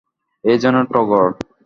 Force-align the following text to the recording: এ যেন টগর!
এ 0.43 0.53
যেন 0.63 0.75
টগর! 0.91 1.27